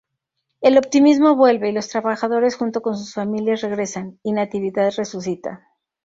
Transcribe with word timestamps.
El 0.61 0.79
optimismo 0.79 1.35
vuelve 1.35 1.69
y 1.69 1.73
los 1.73 1.89
trabajadores 1.89 2.55
junto 2.55 2.81
con 2.81 2.97
sus 2.97 3.13
familias 3.13 3.61
regresan 3.61 4.19
y 4.23 4.31
Natividad 4.31 4.91
resucita. 4.97 5.67